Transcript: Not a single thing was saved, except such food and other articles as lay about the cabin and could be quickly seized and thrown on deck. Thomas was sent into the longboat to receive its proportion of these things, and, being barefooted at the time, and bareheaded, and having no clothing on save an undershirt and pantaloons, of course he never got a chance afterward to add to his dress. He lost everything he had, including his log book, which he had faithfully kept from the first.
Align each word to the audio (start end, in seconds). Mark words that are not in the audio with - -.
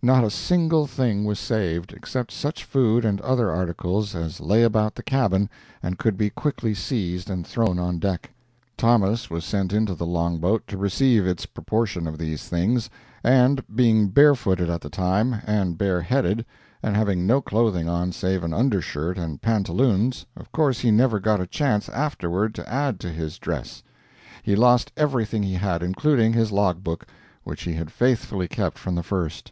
Not 0.00 0.22
a 0.22 0.30
single 0.30 0.86
thing 0.86 1.24
was 1.24 1.40
saved, 1.40 1.92
except 1.92 2.30
such 2.30 2.62
food 2.64 3.04
and 3.04 3.20
other 3.22 3.50
articles 3.50 4.14
as 4.14 4.38
lay 4.38 4.62
about 4.62 4.94
the 4.94 5.02
cabin 5.02 5.50
and 5.82 5.98
could 5.98 6.16
be 6.16 6.30
quickly 6.30 6.72
seized 6.72 7.28
and 7.28 7.44
thrown 7.44 7.80
on 7.80 7.98
deck. 7.98 8.30
Thomas 8.76 9.28
was 9.28 9.44
sent 9.44 9.72
into 9.72 9.96
the 9.96 10.06
longboat 10.06 10.68
to 10.68 10.78
receive 10.78 11.26
its 11.26 11.46
proportion 11.46 12.06
of 12.06 12.16
these 12.16 12.44
things, 12.46 12.88
and, 13.24 13.64
being 13.74 14.06
barefooted 14.06 14.70
at 14.70 14.82
the 14.82 14.88
time, 14.88 15.42
and 15.44 15.76
bareheaded, 15.76 16.46
and 16.80 16.94
having 16.96 17.26
no 17.26 17.40
clothing 17.40 17.88
on 17.88 18.12
save 18.12 18.44
an 18.44 18.54
undershirt 18.54 19.18
and 19.18 19.42
pantaloons, 19.42 20.26
of 20.36 20.52
course 20.52 20.78
he 20.78 20.92
never 20.92 21.18
got 21.18 21.40
a 21.40 21.46
chance 21.46 21.88
afterward 21.88 22.54
to 22.54 22.72
add 22.72 23.00
to 23.00 23.08
his 23.10 23.36
dress. 23.36 23.82
He 24.44 24.54
lost 24.54 24.92
everything 24.96 25.42
he 25.42 25.54
had, 25.54 25.82
including 25.82 26.34
his 26.34 26.52
log 26.52 26.84
book, 26.84 27.04
which 27.42 27.62
he 27.64 27.72
had 27.72 27.90
faithfully 27.90 28.46
kept 28.46 28.78
from 28.78 28.94
the 28.94 29.02
first. 29.02 29.50